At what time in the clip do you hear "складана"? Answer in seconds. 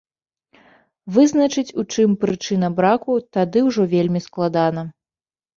4.31-4.81